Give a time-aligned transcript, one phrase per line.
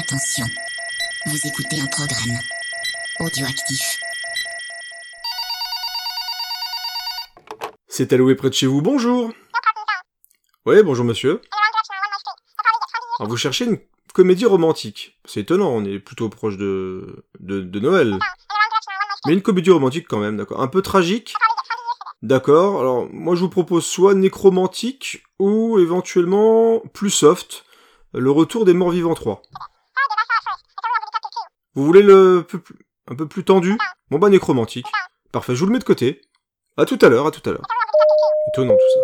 [0.00, 0.46] Attention,
[1.26, 2.38] vous écoutez un programme
[3.18, 4.00] audioactif.
[7.86, 9.30] C'est alloué près de chez vous, bonjour
[10.64, 11.42] Oui, bonjour monsieur.
[13.18, 13.78] Alors, vous cherchez une
[14.14, 15.18] comédie romantique.
[15.26, 18.18] C'est étonnant, on est plutôt proche de, de, de Noël.
[19.26, 20.62] Mais une comédie romantique quand même, d'accord.
[20.62, 21.34] Un peu tragique.
[22.22, 27.66] D'accord, alors moi je vous propose soit nécromantique ou éventuellement plus soft,
[28.14, 29.42] le retour des morts vivants 3.
[31.80, 32.74] Vous voulez le peu plus-
[33.10, 33.78] un peu plus tendu?
[34.10, 34.84] Bon bah nécromantique.
[35.32, 36.20] Parfait, je vous le mets de côté.
[36.76, 37.64] À tout à l'heure, à tout à l'heure.
[38.52, 38.98] Étonnant tout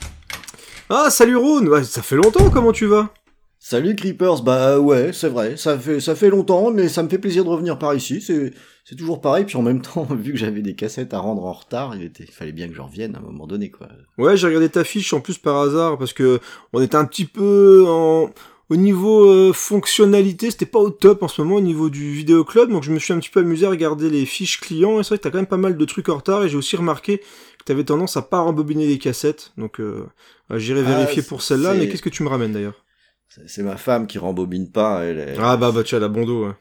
[0.00, 0.08] ça.
[0.90, 3.08] Ah, salut Rhône Ouais, Ça fait longtemps, comment tu vas?
[3.58, 7.16] Salut Creepers, bah ouais, c'est vrai, ça fait ça fait longtemps, mais ça me fait
[7.18, 8.20] plaisir de revenir par ici.
[8.20, 9.46] C'est toujours pareil.
[9.46, 12.24] Puis en même temps, vu que j'avais des cassettes à rendre en retard, il était,
[12.24, 13.88] il fallait bien que je revienne à un moment donné, quoi.
[14.18, 16.40] Ouais, j'ai regardé ta fiche en plus par hasard parce que
[16.74, 18.28] on était un petit peu en
[18.72, 22.42] au niveau euh, fonctionnalité, c'était pas au top en ce moment au niveau du vidéo
[22.44, 25.02] club, donc je me suis un petit peu amusé à regarder les fiches clients et
[25.02, 26.76] c'est vrai que t'as quand même pas mal de trucs en retard et j'ai aussi
[26.76, 30.06] remarqué que t'avais tendance à pas rembobiner les cassettes, donc euh,
[30.56, 31.74] j'irai Ah, vérifier pour celle-là.
[31.74, 32.84] Mais qu'est-ce que tu me ramènes d'ailleurs?
[33.46, 35.04] C'est ma femme qui rembobine pas.
[35.04, 36.52] Elle, est- Ah bah bah tu as la bon dos, ouais.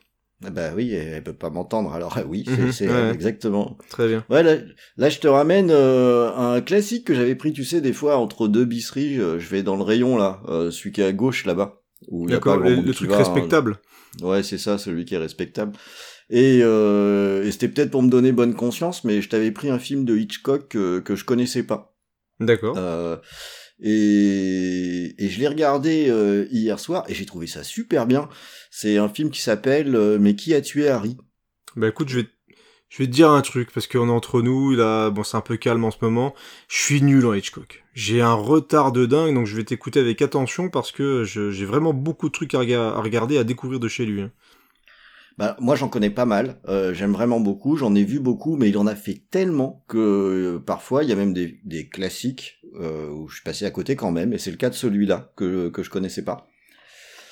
[0.43, 1.93] Ah bah oui, elle, peut pas m'entendre.
[1.93, 3.11] Alors ah oui, c'est Mhm, c'est ouais.
[3.13, 3.77] exactement.
[3.89, 4.25] très bien.
[4.29, 4.55] Ouais, là,
[4.97, 8.47] là, je te ramène euh, un classique que j'avais pris, tu sais, des fois entre
[8.47, 9.15] deux bisseries.
[9.15, 11.80] Je, je vais dans le rayon là, euh, celui qui est à gauche là-bas.
[12.09, 13.19] D'accord, le, truc va, hein.
[13.19, 13.77] respectable.
[14.21, 15.73] Ouais, c'est ça, celui qui est respectable.
[16.29, 19.79] Et, euh, et c'était peut-être pour me donner bonne conscience, mais je t'avais pris un
[19.79, 21.97] film de Hitchcock que, que je connaissais pas.
[22.39, 22.75] D'accord.
[22.77, 23.17] Euh,
[23.81, 28.29] et, et je l'ai regardé euh, hier soir et j'ai trouvé ça super bien.
[28.69, 31.17] C'est un film qui s'appelle euh, Mais qui a tué Harry?
[31.75, 32.27] Bah écoute, je vais,
[32.91, 35.41] je vais te dire un truc, parce qu'on est entre nous, là, bon, c'est un
[35.41, 36.35] peu calme en ce moment.
[36.67, 37.85] Je suis nul en Hitchcock.
[37.93, 41.93] J'ai un retard de dingue, donc je vais t'écouter avec attention, parce que j'ai vraiment
[41.93, 44.21] beaucoup de trucs à, rega- à regarder, à découvrir de chez lui.
[44.21, 44.31] hein.
[45.37, 46.59] Bah, moi, j'en connais pas mal.
[46.67, 47.77] Euh, J'aime vraiment beaucoup.
[47.77, 51.13] J'en ai vu beaucoup, mais il en a fait tellement que euh, parfois, il y
[51.13, 54.33] a même des, des classiques euh, où je suis passé à côté quand même.
[54.33, 56.49] Et c'est le cas de celui-là que, que je connaissais pas.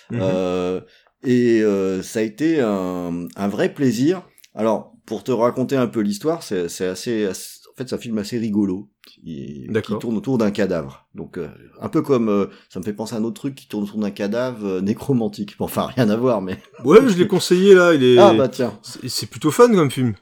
[0.09, 0.81] Mhm.
[1.25, 1.61] Et
[2.01, 4.23] ça a été un, un vrai plaisir.
[4.55, 7.27] Alors, pour te raconter un peu l'histoire, c'est assez, assez-
[7.71, 8.89] En fait, c'est un film assez rigolo.
[9.07, 11.07] Qui, qui tourne autour d'un cadavre.
[11.15, 11.47] Donc, euh,
[11.81, 12.29] un peu comme...
[12.29, 14.81] euh, ça me fait penser à un autre truc qui tourne autour d'un cadavre euh,
[14.81, 15.55] nécromantique.
[15.57, 16.57] Bon, enfin, rien à voir, mais...
[16.83, 18.17] Ouais, je l'ai conseillé, là, il est...
[18.19, 18.77] Ah bah tiens.
[18.83, 20.13] c'est- plutôt fun comme film.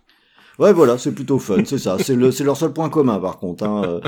[0.59, 1.97] Ouais, voilà, c'est plutôt fun, c'est ça.
[1.99, 3.63] C'est le, leur seul point commun, par contre.
[3.65, 3.99] Hein.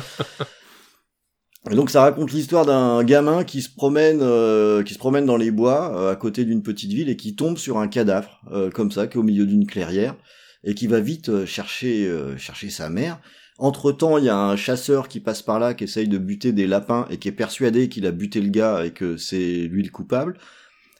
[1.70, 5.36] Et donc, ça raconte l'histoire d'un gamin qui se promène, euh, qui se promène dans
[5.38, 8.70] les bois euh, à côté d'une petite ville et qui tombe sur un cadavre, euh,
[8.70, 10.16] comme ça, qui est au milieu d'une clairière
[10.64, 13.19] et qui va vite euh, chercher, euh, chercher sa mère.
[13.58, 16.53] Entre temps, il y a un chasseur qui passe par là, qui essaye de buter
[16.53, 19.84] des lapins et qui est persuadé qu'il a buté le gars et que c'est lui
[19.84, 20.38] le coupable.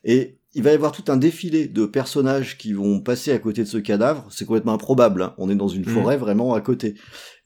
[0.04, 3.64] Et il va y avoir tout un défilé de personnages qui vont passer à côté
[3.64, 4.28] de ce cadavre.
[4.30, 5.22] C'est complètement improbable.
[5.22, 5.34] hein.
[5.38, 5.94] On est dans une Mhm.
[5.94, 6.96] forêt vraiment à côté.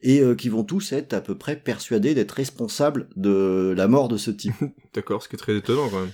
[0.05, 4.09] Et euh, qui vont tous être à peu près persuadés d'être responsables de la mort
[4.09, 4.53] de ce type.
[4.93, 6.11] D'accord, ce qui est très étonnant quand même.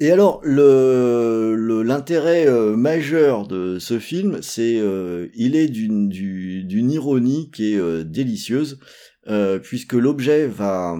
[0.00, 6.08] Et alors, le le- l'intérêt euh, majeur de ce film, c'est euh, il est d'une
[6.08, 8.80] du- d'une ironie qui est euh, délicieuse,
[9.28, 10.96] euh, puisque l'objet va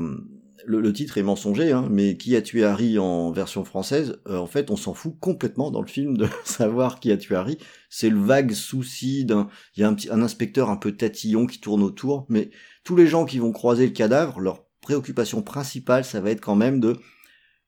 [0.66, 4.46] le, titre est mensonger, hein, mais qui a tué Harry en version française, euh, en
[4.46, 7.58] fait, on s'en fout complètement dans le film de savoir qui a tué Harry.
[7.90, 11.46] C'est le vague souci d'un, il y a un petit, un inspecteur un peu tatillon
[11.46, 12.50] qui tourne autour, mais
[12.84, 16.56] tous les gens qui vont croiser le cadavre, leur préoccupation principale, ça va être quand
[16.56, 16.96] même de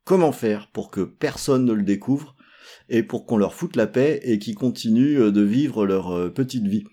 [0.05, 2.37] comment faire pour que personne ne le découvre
[2.89, 6.29] et pour qu'on leur foute la paix et qu'ils continuent euh, de vivre leur euh,
[6.31, 6.85] petite vie.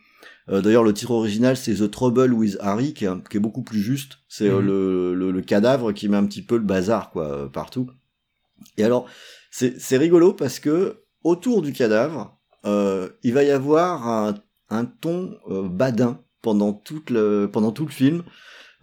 [0.49, 3.39] Euh, D'ailleurs, le titre original, c'est The Trouble with Harry, qui est, un- qui est
[3.39, 4.17] beaucoup plus juste.
[4.27, 4.65] C'est euh, Mhm.
[4.67, 7.89] le, le, le cadavre qui met un petit peu le bazar, quoi, euh, partout.
[8.77, 9.05] Et alors,
[9.51, 14.35] c'est rigolo parce que autour du cadavre, euh, il va y avoir un,
[14.69, 18.23] un ton euh, badin pendant, toute le, pendant tout le film.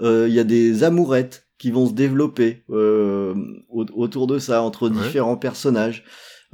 [0.01, 4.95] Il y a des amourettes qui vont se développer au- autour de ça, entre Ouais.
[5.03, 6.05] différents personnages.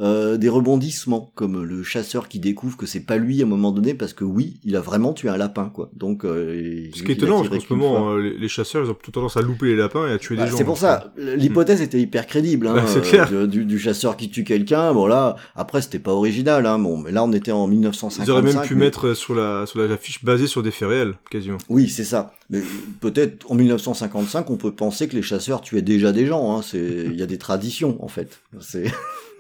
[0.01, 3.71] Euh, des rebondissements comme le chasseur qui découvre que c'est pas lui à un moment
[3.71, 7.13] donné parce que oui il a vraiment tué un lapin quoi donc euh, Ce qui
[7.13, 9.67] est étonnant, parce qu'en ce moment, euh, les, chasseurs, ils ont plutôt tendance à louper
[9.67, 10.57] les lapins et à tuer Bah, des gens.
[10.57, 13.31] c'est pour donc, ça, l'hypothèse était hyper crédible, hein, Bah, euh, clair.
[13.31, 14.93] de- du, du chasseur qui tue quelqu'un.
[14.93, 16.81] Bon là, après c'était pas original, hein.
[16.81, 18.25] Bon, mais là on était en 1955.
[18.27, 20.89] Ils auraient même pu mais- mettre sur la, sur la fiche basée sur des faits
[20.89, 21.59] réels, quasiment.
[21.69, 22.35] Oui, c'est ça.
[22.51, 22.63] Mais
[23.01, 26.57] peut-être en 1955, on peut penser que les chasseurs tuaient déjà des gens.
[26.59, 26.63] Hein.
[26.63, 28.41] C'est, il y a des traditions en fait.
[28.61, 28.91] C'est,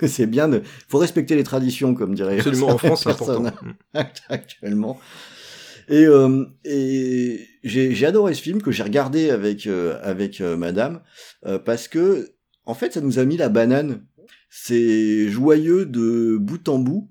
[0.06, 2.38] c'est bien de, faut respecter les traditions, comme dirait.
[2.38, 3.42] Absolument, en France, c'est important.
[3.42, 3.52] personnes
[4.28, 4.98] actuellement.
[5.88, 11.02] Et, euh, et j'ai, adoré ce film que j'ai regardé avec euh, avec euh, Madame
[11.46, 12.30] euh, parce que
[12.64, 14.06] en fait, ça nous a mis la banane
[14.48, 17.10] C'est joyeux de bout en bout.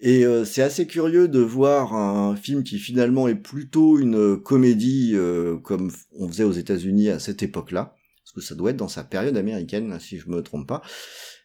[0.00, 5.16] Et c'est assez curieux de voir un film qui finalement est plutôt une comédie
[5.62, 9.02] comme on faisait aux États-Unis à cette époque-là, parce que ça doit être dans sa
[9.02, 10.82] période américaine, si je me trompe pas.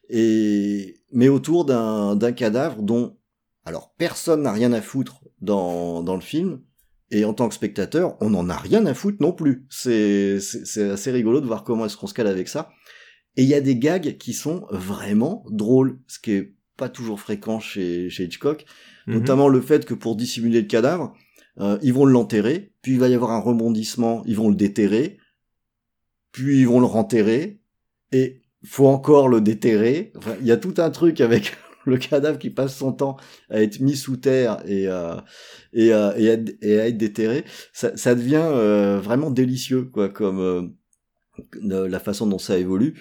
[0.10, 3.18] Et mais autour d'un cadavre dont
[3.66, 6.62] alors personne n'a rien à foutre dans dans le film.
[7.12, 9.66] Et en tant que spectateur, on n'en a rien à foutre non plus.
[9.70, 12.70] C'est c'est assez rigolo de voir comment est-ce qu'on se cale avec ça.
[13.36, 17.20] Et il y a des gags qui sont vraiment drôles, ce qui est pas toujours
[17.20, 18.66] fréquent chez, chez Hitchcock,
[19.08, 19.16] Mhm.
[19.16, 21.14] notamment le fait que pour dissimuler le cadavre,
[21.60, 25.18] euh, ils vont l'enterrer, puis il va y avoir un rebondissement, ils vont le déterrer,
[26.32, 27.60] puis ils vont le renterrer,
[28.12, 30.14] et faut encore le déterrer.
[30.42, 33.18] Il y a tout un truc avec le cadavre qui passe son temps
[33.50, 35.16] à être mis sous terre et, euh,
[35.74, 37.46] et, euh, et, à, et à être déterré.
[37.74, 40.74] Ça, ça devient euh, vraiment délicieux, quoi, comme
[41.62, 42.96] la façon dont ça évolue.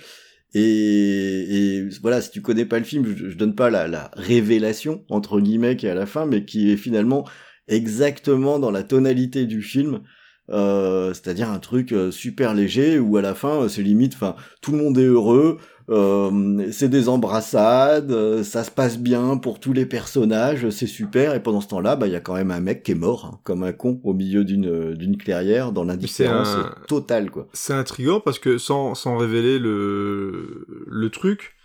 [0.55, 5.05] Et, voilà, si tu connais pas le film, je, je donne pas la, la révélation
[5.11, 7.29] entre guillemets qui est à la fin, mais qui est finalement
[7.67, 10.03] exactement dans la tonalité du film.
[10.51, 14.35] Euh, c'est-à-dire un truc euh, super léger où à la fin euh, c'est limite, enfin
[14.63, 15.59] tout le monde est heureux,
[15.91, 21.35] euh, c'est des embrassades, ça se passe bien pour tous les personnages, c'est super.
[21.35, 23.27] Et pendant ce temps-là, bah il y a quand même un mec qui est mort
[23.27, 27.47] hein, comme un con au milieu d'une d'une clairière dans l'indifférence un- totale quoi.
[27.53, 31.57] C'est intriguant parce que sans, sans révéler le, le truc,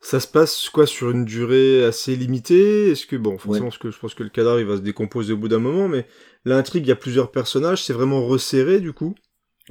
[0.00, 2.90] ça se passe quoi sur une durée assez limitée?
[2.90, 5.36] Est-ce que bon, forcément, que je pense que le cadavre il va se décomposer au
[5.36, 6.06] bout d'un moment, mais
[6.44, 9.14] l'intrigue, il y a plusieurs personnages, c'est vraiment resserré du coup?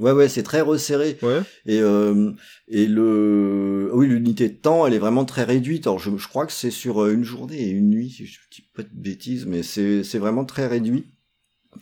[0.00, 1.18] Ouais ouais, c'est très resserré.
[1.22, 1.42] Ouais.
[1.66, 2.32] Et, euh,
[2.66, 5.86] et le, oui, l'unité de temps, elle est vraiment très réduite.
[5.86, 8.40] Alors, je, je crois que c'est sur euh, une journée et une nuit, si je
[8.50, 11.04] dis pas de bêtises, mais c'est, c'est vraiment très réduit.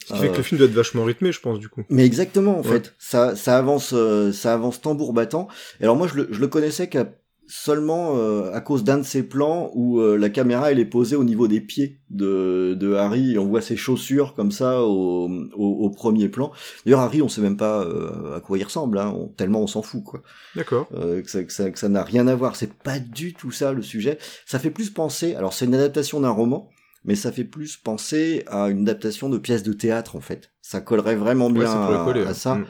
[0.01, 1.85] Ce qui fait Euh, que le film doit être vachement rythmé, je pense du coup.
[1.89, 2.69] Mais exactement, en Ouais.
[2.69, 5.47] fait, ça, ça avance, euh, ça avance tambour battant.
[5.81, 7.09] Et alors moi, je le, je le connaissais qu'à
[7.53, 11.17] seulement euh, à cause d'un de ces plans où euh, la caméra elle est posée
[11.17, 15.29] au niveau des pieds de, de Harry et on voit ses chaussures comme ça au,
[15.57, 16.53] au, au premier plan.
[16.87, 19.67] D'ailleurs Harry on sait même pas euh, à quoi il ressemble, hein, on- tellement on
[19.67, 20.23] s'en fout quoi.
[20.55, 20.87] D'accord.
[20.95, 22.55] Euh, que ça que ça que ça n'a rien à voir.
[22.55, 24.19] C'est pas du tout ça le sujet.
[24.47, 25.35] Ça fait plus penser.
[25.35, 26.71] Alors c'est une adaptation d'un roman,
[27.05, 30.53] mais ça fait plus penser à une adaptation de pièce de théâtre en fait.
[30.63, 32.33] Ça collerait vraiment bien à, à ouais.
[32.35, 32.55] ça.
[32.55, 32.67] Mm.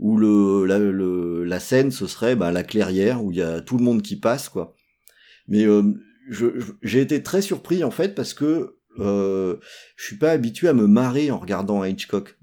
[0.00, 3.60] Où le la, le la scène ce serait bah, la clairière où il y a
[3.60, 4.74] tout le monde qui passe quoi.
[5.46, 5.82] Mais euh,
[6.82, 9.56] j'ai été très surpris en fait parce que euh,
[9.96, 12.36] je suis pas habitué à me marrer en regardant Hitchcock.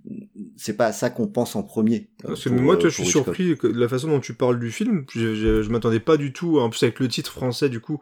[0.55, 2.09] C'est pas à ça qu'on pense en premier.
[2.25, 3.35] euh, pour, moi, euh, je suis Hitchcock.
[3.35, 5.05] surpris de la façon dont tu parles du film.
[5.13, 6.59] Je, je, je m'attendais pas du tout.
[6.59, 7.99] En plus, avec le titre français, du coup,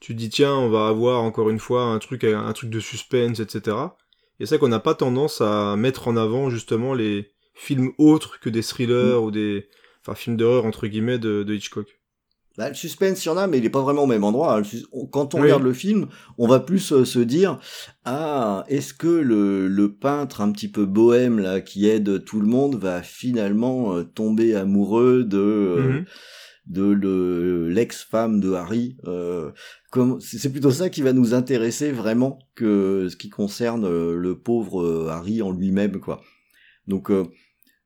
[0.00, 2.80] tu te dis tiens, on va avoir encore une fois un truc, un truc de
[2.80, 3.76] suspense, etc.
[4.38, 8.38] Et c'est vrai qu'on n'a pas tendance à mettre en avant justement les films autres
[8.40, 9.68] que des thrillers ou des,
[10.02, 11.88] enfin, films d'horreur entre guillemets de, de Hitchcock.
[12.58, 14.58] Bah, le suspense, il y en a, mais il est pas vraiment au même endroit.
[14.58, 14.62] hein.
[15.12, 15.44] Quand on Oui.
[15.44, 16.06] regarde le film,
[16.38, 17.58] on va plus euh, se dire
[18.06, 22.46] ah, est-ce que le, le peintre un petit peu bohème là qui aide tout le
[22.46, 26.04] monde va finalement euh, tomber amoureux de euh, Mhm.
[26.68, 28.96] de le l'ex-femme de Harry
[30.20, 35.42] c'est plutôt ça qui va nous intéresser vraiment que ce qui concerne le pauvre Harry
[35.42, 36.20] en lui-même quoi.
[36.86, 37.24] Donc euh,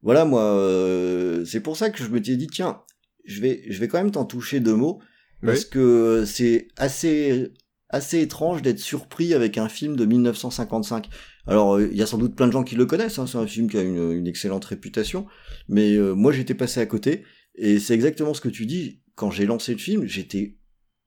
[0.03, 2.83] voilà moi euh, c'est pour ça que je me suis dit tiens
[3.25, 5.01] je vais je vais quand même t'en toucher deux mots
[5.43, 7.53] parce que c'est assez
[7.89, 11.09] assez étrange d'être surpris avec un film de 1955.
[11.47, 13.39] Alors euh, il y a sans doute plein de gens qui le connaissent, hein, c'est
[13.39, 15.27] un film qui a une, une excellente réputation,
[15.69, 17.25] mais euh, moi j'étais passé à côté
[17.57, 19.03] et c'est exactement ce que tu dis.
[19.17, 20.57] Quand j'ai lancé le film, j'étais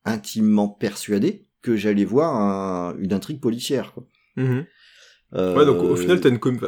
[0.06, 3.94] intimement persuadé que j'allais voir un- une intrigue policière.
[3.94, 4.08] Quoi.
[4.36, 4.65] Mhm.
[5.36, 6.60] Euh, Ouais, donc au final, t'as une com-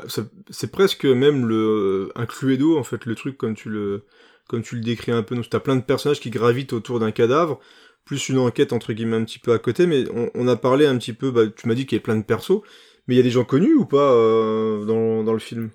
[0.49, 4.05] c'est presque même le un cluedo en fait, le truc comme tu le
[4.47, 5.35] comme tu le décris un peu.
[5.35, 7.59] Donc t'as plein de personnages qui gravitent autour d'un cadavre,
[8.05, 9.85] plus une enquête entre guillemets un petit peu à côté.
[9.87, 11.31] Mais on, on a parlé un petit peu.
[11.31, 12.61] Bah, tu m'as dit qu'il y a plein de persos,
[13.07, 15.69] mais il y a des gens connus ou pas euh, dans dans le film?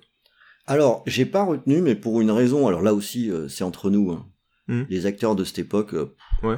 [0.67, 2.67] Alors, j'ai pas retenu, mais pour une raison.
[2.67, 4.11] Alors là aussi, euh, c'est entre nous.
[4.11, 4.27] hein.
[4.67, 4.85] Mhm.
[4.89, 6.57] Les acteurs de cette époque, euh, Ouais.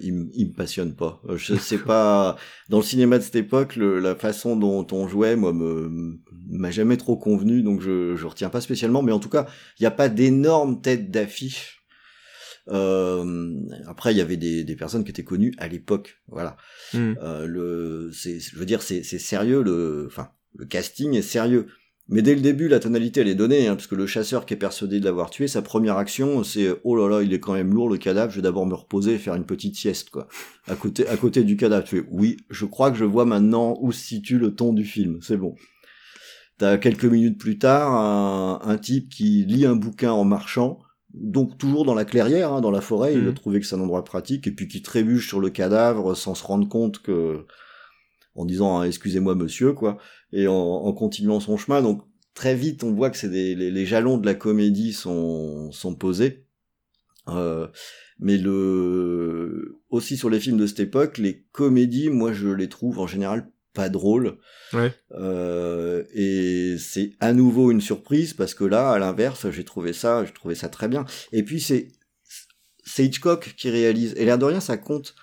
[0.00, 1.20] Ils, m- ils me passionnent pas.
[1.28, 2.36] Euh, Je sais pas.
[2.68, 6.18] Dans le cinéma de cette époque, le- la façon dont on jouait, moi, me
[6.50, 9.02] m'a jamais trop convenu, donc je je retiens pas spécialement.
[9.02, 9.46] Mais en tout cas,
[9.78, 11.84] il n'y a pas d'énormes têtes d'affiche.
[12.70, 13.54] Euh,
[13.86, 16.18] après, il y avait des, des personnes qui étaient connues à l'époque.
[16.28, 16.56] Voilà.
[16.94, 17.16] Mhm.
[17.22, 19.62] Euh, le, c'est, je veux dire, c'est, c'est sérieux.
[19.62, 21.66] Le, enfin, le casting est sérieux.
[22.10, 24.54] Mais dès le début, la tonalité elle est donnée, hein, parce que le chasseur qui
[24.54, 27.52] est persuadé de l'avoir tué, sa première action, c'est oh là là, il est quand
[27.52, 28.30] même lourd le cadavre.
[28.30, 30.26] Je vais d'abord me reposer et faire une petite sieste, quoi,
[30.68, 31.84] à côté, à côté du cadavre.
[31.84, 34.84] Tu fais oui, je crois que je vois maintenant où se situe le ton du
[34.84, 35.18] film.
[35.20, 35.54] C'est bon.
[36.56, 40.78] T'as quelques minutes plus tard un, un type qui lit un bouquin en marchant.
[41.14, 43.28] donc toujours dans la clairière, hein, dans la forêt, il Mhm.
[43.28, 46.34] a trouvé que c'est un endroit pratique, et puis qui trébuche sur le cadavre sans
[46.34, 47.44] se rendre compte que,
[48.34, 49.96] en disant hein, excusez-moi monsieur, quoi,
[50.32, 51.82] et en, en continuant son chemin.
[51.82, 52.02] Donc
[52.34, 55.94] très vite, on voit que c'est des, les, les jalons de la comédie sont, sont
[55.94, 56.44] posés.
[57.28, 57.66] Euh,
[58.18, 62.98] mais le aussi sur les films de cette époque, les comédies, moi je les trouve
[62.98, 64.38] en général pas drôles.
[64.72, 64.92] Ouais.
[65.12, 70.24] Euh, et c'est à nouveau une surprise parce que là, à l'inverse, j'ai trouvé ça,
[70.24, 71.04] j'ai trouvé ça très bien.
[71.32, 71.88] Et puis c'est
[72.84, 74.14] c'est Hitchcock qui réalise.
[74.16, 75.14] Et l'air de rien, ça compte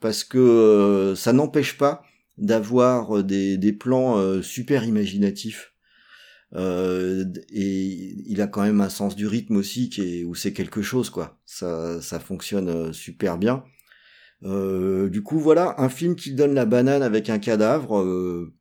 [0.00, 2.02] parce que euh, ça n'empêche pas
[2.38, 5.72] d'avoir des, des plans euh, super imaginatifs.
[6.54, 10.52] Euh, et il a quand même un sens du rythme aussi qui est où c'est
[10.52, 11.38] quelque chose quoi.
[11.46, 13.64] Ça ça fonctionne euh, super bien.
[14.44, 17.98] Euh, du coup voilà un film qui donne la banane avec un cadavre.
[18.00, 18.54] euh,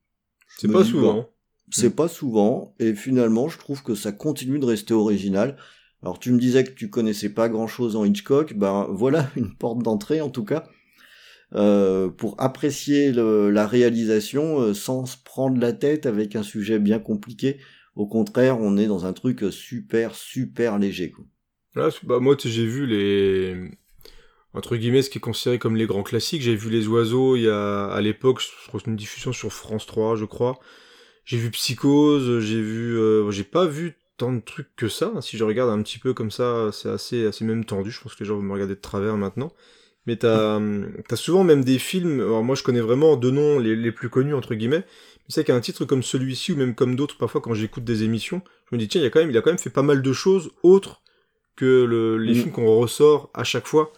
[0.58, 1.15] C'est pas souvent.
[1.15, 1.30] bon,
[1.72, 5.58] c'est pas souvent, et finalement, je trouve que ça continue de rester original.
[6.03, 9.56] Alors, tu me disais que tu connaissais pas grand chose en Hitchcock, ben voilà une
[9.56, 10.65] porte d'entrée en tout cas,
[11.55, 17.00] euh, pour apprécier la réalisation euh, sans se prendre la tête avec un sujet bien
[17.00, 17.60] compliqué.
[17.95, 21.13] Au contraire, on est dans un truc super, super léger.
[21.75, 23.72] C'est- bah, moi, j'ai vu les.
[24.53, 26.41] Entre guillemets, ce qui est considéré comme les grands classiques.
[26.43, 29.86] J'ai vu Les Oiseaux il y a, à l'époque, je crois une diffusion sur France
[29.88, 30.60] 3, je crois.
[31.25, 32.98] J'ai vu Psychose, j'ai vu.
[32.98, 35.12] euh, j'ai pas vu tant de trucs que ça.
[35.22, 37.91] Si je regarde un petit peu comme ça, c'est assez, assez même tendu.
[37.91, 39.53] Je pense que les gens vont me regarder de travers maintenant.
[40.05, 40.60] Mais t'as,
[41.07, 42.19] t'as souvent même des films.
[42.19, 44.79] Alors, moi, je connais vraiment deux noms les, les plus connus, entre guillemets.
[44.86, 48.41] Mais c'est qu'un titre comme celui-ci, ou même comme d'autres, parfois, quand j'écoute des émissions,
[48.69, 50.01] je me dis, tiens, il, a quand même, il a quand même fait pas mal
[50.01, 51.01] de choses autres
[51.55, 52.36] que le- les Mm.
[52.36, 53.93] films qu'on ressort à chaque fois.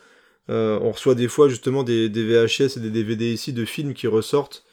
[0.49, 3.93] Euh, on reçoit des fois justement des, des VHS et des DVD ici de films
[3.95, 4.63] qui ressortent.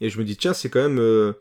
[0.00, 0.98] Et je me dis, tiens, c'est quand même...
[1.00, 1.32] euh,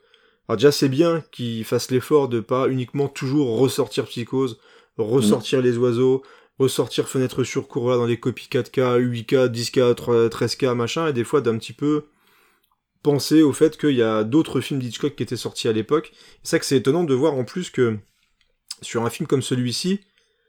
[0.48, 4.60] Alors déjà, c'est bien qu'ils fassent l'effort de pas uniquement toujours ressortir Psychose,
[4.98, 6.24] ressortir Les Oiseaux,
[6.60, 11.14] ressortir Fenêtre sur cour là, dans des copies 4K, 8K, 10K, 3- 13K, machin, et
[11.14, 12.06] des fois d'un petit peu
[13.04, 16.12] penser au fait qu'il y a d'autres films d'Hitchcock qui étaient sortis à l'époque.
[16.44, 17.98] C'est ça que c'est étonnant de voir en plus que
[18.82, 20.02] sur un film comme celui-ci,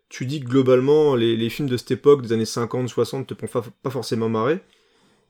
[0.09, 3.63] tu dis que globalement, les, films de cette époque, des années 50, 60, te font
[3.83, 4.61] pas, forcément marrer.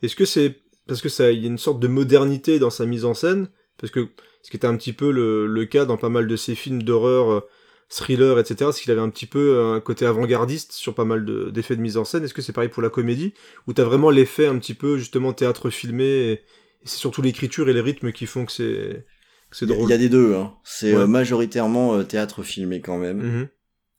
[0.02, 2.86] Est-ce que c'est parce que ça, il y a une sorte de modernité dans sa
[2.86, 3.48] mise en scène?
[3.76, 4.08] Parce que
[4.42, 6.82] ce qui était un petit peu le, le cas dans pas mal de ces films
[6.82, 7.40] d'horreur, euh,
[7.88, 11.50] thriller, etc., c'est qu'il avait un petit peu un côté avant-gardiste sur pas mal de-
[11.50, 12.24] d'effets de, mise en scène.
[12.24, 13.32] Est-ce que c'est pareil pour la comédie?
[13.66, 16.40] Où t'as vraiment l'effet un petit peu, justement, théâtre filmé, et, et
[16.84, 19.06] c'est surtout l'écriture et les rythmes qui font que c'est
[19.50, 19.88] que c'est drôle?
[19.88, 20.34] il y a des deux.
[20.34, 20.54] Hein.
[20.64, 21.00] C'est Ouais.
[21.02, 23.22] euh, majoritairement euh, théâtre filmé quand même.
[23.22, 23.48] Mhm.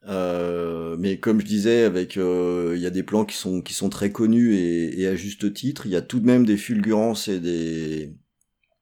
[0.08, 3.74] Euh, mais comme je disais, avec euh, il y a des plans qui sont qui
[3.74, 5.86] sont très connus et, et à juste titre.
[5.88, 8.16] Il y a tout de même des fulgurances et des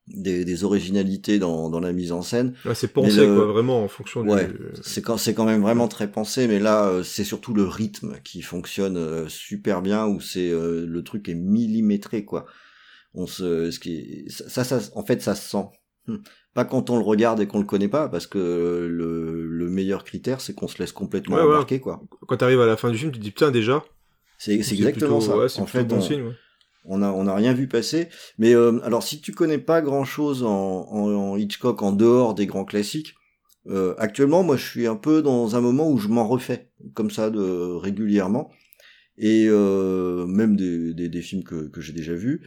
[0.08, 2.54] des, des originalités dans, dans la mise en scène.
[2.66, 4.54] Ouais, c'est pensé, le- quoi, vraiment, en fonction Ouais, du...
[4.82, 8.16] c'est quand c'est quand même vraiment très pensé, mais là euh, c'est surtout le rythme
[8.24, 12.46] qui fonctionne euh, super bien, où c'est euh, le truc est millimétré quoi.
[13.14, 15.66] On se, ce qui est- ça, ça, en fait ça se sent.
[16.08, 16.18] Hmm.
[16.54, 18.40] Pas quand on le regarde et qu'on le connaît pas, parce que
[18.90, 22.02] le, le meilleur critère c'est qu'on se laisse complètement Ouais, embarquer quoi.
[22.28, 23.84] Quand t'arrives à la fin du film, tu te dis, putain, déjà...
[24.40, 25.38] C'est c'est exactement plutôt- ça.
[25.38, 26.34] Ouais, c'est en fait, bon on, signe, ouais.
[26.88, 28.10] On a on a rien vu passer.
[28.38, 30.50] Mais euh, alors si tu connais pas grand chose en,
[30.90, 33.16] en, en Hitchcock en dehors des grands classiques,
[33.68, 37.12] euh, actuellement moi je suis un peu dans un moment où je m'en refais comme
[37.12, 37.40] ça de
[37.76, 38.50] régulièrement
[39.18, 42.42] et euh, même des, des, des films que, que j'ai déjà vus.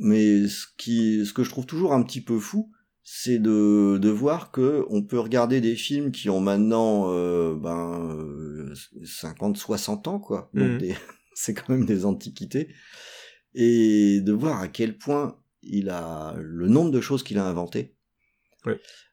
[0.00, 2.70] Mais ce qui ce que je trouve toujours un petit peu fou,
[3.02, 8.10] c'est de, de voir que on peut regarder des films qui ont maintenant euh, ben
[8.12, 8.74] euh,
[9.04, 10.50] 50 60 ans quoi.
[10.54, 10.94] Donc des-
[11.34, 12.68] c'est quand même des antiquités
[13.60, 17.94] et de voir à quel point il a le nombre de choses qu'il a inventées.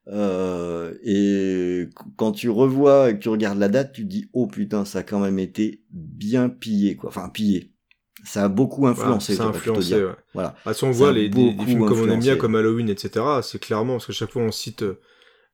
[0.07, 4.29] Euh, et qu- quand tu revois et que tu regardes la date, tu te dis
[4.33, 7.09] oh putain ça a quand même été bien pillé quoi.
[7.09, 7.71] Enfin pillé.
[8.23, 9.35] Ça a beaucoup influencé.
[9.35, 10.07] Voilà, ça a influencé, dire.
[10.07, 10.15] ouais.
[10.33, 10.55] Voilà.
[10.65, 12.55] Ah, si on Ça voit les, des, des beaucoup films comme on aime bien, comme
[12.55, 14.99] Halloween, etc., c'est clairement, parce que chaque fois on cite euh,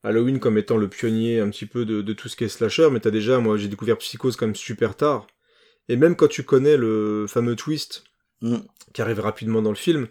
[0.03, 2.89] Halloween comme étant le pionnier un petit peu de, de tout ce qui est slasher,
[2.91, 5.27] mais t'as déjà, moi j'ai découvert Psychose quand même super tard,
[5.89, 8.03] et même quand tu connais le fameux twist
[8.43, 8.55] Mm.
[8.93, 10.07] Qui arrive rapidement dans le film,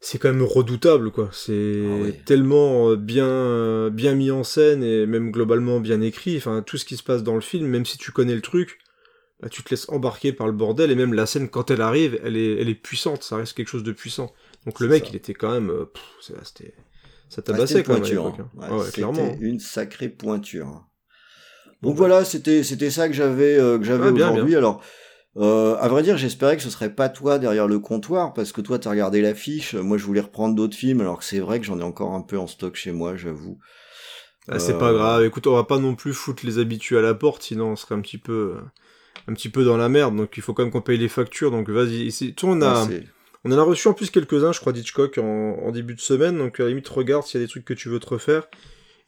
[0.00, 1.30] c'est quand même redoutable, quoi.
[1.32, 6.36] C'est Ah tellement euh, bien, euh, bien mis en scène et même globalement bien écrit.
[6.36, 8.78] Enfin, tout ce qui se passe dans le film, même si tu connais le truc,
[9.40, 12.20] bah, tu te laisses embarquer par le bordel et même la scène quand elle arrive,
[12.24, 13.22] elle est, elle est puissante.
[13.22, 14.32] Ça reste quelque chose de puissant.
[14.66, 15.10] Donc le mec, ça.
[15.10, 16.02] il était quand même, euh, pff,
[16.42, 16.74] c'était,
[17.28, 18.34] ça Ah, tabassait c'était quand même hein.
[18.38, 18.50] hein.
[18.54, 19.36] Ouais, Ah ouais, c'était clairement.
[19.40, 20.66] une sacrée pointure.
[20.66, 20.86] hein.
[21.82, 21.98] Donc bah.
[21.98, 24.56] voilà, c'était c'était ça que j'avais euh, que j'avais Ah, bien, aujourd'hui.
[24.56, 24.82] Alors,
[25.38, 28.60] euh, à vrai dire, j'espérais que ce serait pas toi derrière le comptoir parce que
[28.60, 29.74] toi t'as regardé l'affiche.
[29.74, 32.22] Moi, je voulais reprendre d'autres films, alors que c'est vrai que j'en ai encore un
[32.22, 33.58] peu en stock chez moi, j'avoue.
[34.48, 35.24] Ah, c'est Euh, pas grave.
[35.24, 37.94] Écoute, on va pas non plus foutre les habitués à la porte, sinon on serait
[37.96, 38.60] un petit peu, euh,
[39.28, 40.14] un petit peu dans la merde.
[40.16, 41.50] Donc il faut quand même qu'on paye les factures.
[41.50, 42.08] Donc vas-y.
[42.08, 43.04] Vois, on a, ouais, c'est-
[43.44, 45.24] on en a reçu en plus quelques-uns, je crois, d'Hitchcock en,
[45.62, 46.38] en début de semaine.
[46.38, 48.48] Donc à la limite, regarde s'il y a des trucs que tu veux te refaire.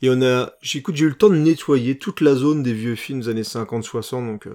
[0.02, 2.94] Et on a, j'écoute, j'ai eu le temps de nettoyer toute la zone des vieux
[2.97, 4.26] films des années 50-60.
[4.26, 4.54] Donc euh,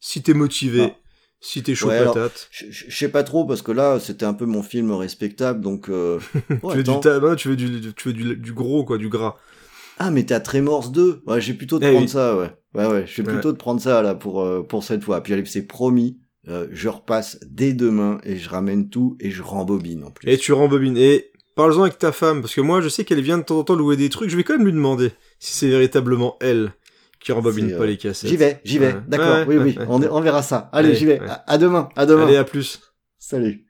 [0.00, 0.96] si t'es motivé, Ah.
[1.40, 4.44] Si t'es chaud Ouais, patate, Je sais pas trop parce que là c'était un peu
[4.46, 5.88] mon film respectable donc.
[5.88, 6.18] euh,
[6.62, 7.00] oh, tu veux, du, attends.
[7.00, 9.36] ta- bah, tu veux du, tu veux du, du gros quoi, du gras.
[9.98, 12.08] Ah mais t'as Tremors 2 Ouais, j'ai plutôt de Eh prendre oui.
[12.08, 12.50] ça, ouais.
[12.74, 13.34] Ouais ouais, je vais Ouais.
[13.34, 15.20] plutôt de prendre ça là pour euh, pour cette fois.
[15.22, 16.18] Puis allez, c'est promis,
[16.48, 20.28] euh, je repasse dès demain et je ramène tout et je rembobine en plus.
[20.30, 20.96] Et tu rembobines.
[20.96, 23.64] Et parle-en avec ta femme, parce que moi, je sais qu'elle vient de temps en
[23.64, 24.30] temps louer des trucs.
[24.30, 26.72] Je vais quand même lui demander si c'est véritablement elle
[27.20, 28.30] qui rembobine pas euh, les cassettes.
[28.30, 28.92] J'y vais, j'y vais.
[28.92, 29.00] Ouais.
[29.06, 29.84] D'accord, Ouais, oui ouais, oui, ouais.
[29.88, 30.68] on, on verra ça.
[30.72, 31.20] Allez, j'y vais.
[31.46, 32.24] à demain, à demain.
[32.26, 32.80] Allez, à plus.
[33.18, 33.64] Salut.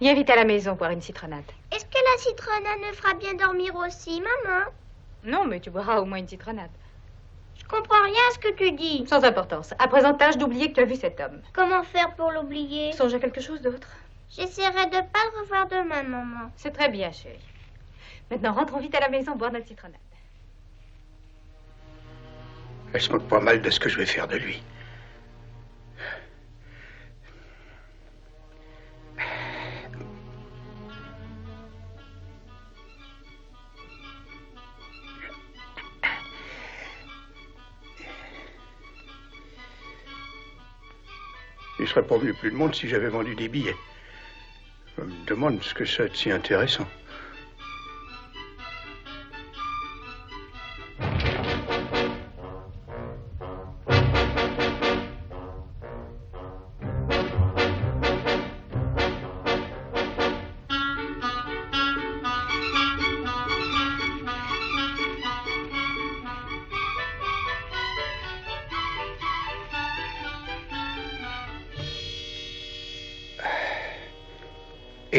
[0.00, 1.44] Viens vite à la maison boire une citronnade.
[1.74, 4.64] Est-ce que la citronnade me fera bien dormir aussi, maman?
[5.24, 6.70] Non, mais tu boiras au moins une citronnade.
[7.58, 9.04] Je comprends rien à ce que tu dis.
[9.06, 9.74] Sans importance.
[9.78, 11.40] À présent, tâche d'oublier que tu as vu cet homme.
[11.52, 12.92] Comment faire pour l'oublier?
[12.92, 13.88] Songe à quelque chose d'autre.
[14.30, 16.50] J'essaierai de pas le revoir demain, maman.
[16.56, 17.36] C'est très bien, chérie.
[18.30, 19.98] Maintenant, rentrons vite à la maison boire notre citronnade.
[22.92, 24.62] Elle se moque pas mal de ce que je vais faire de lui.
[41.78, 43.74] Il serait pas venu plus de monde si j'avais vendu des billets.
[44.98, 46.86] Je me demande ce que ça de si intéressant.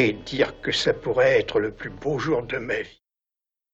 [0.04, 3.01] Et dire que ça pourrait être le plus beau jour de ma vie.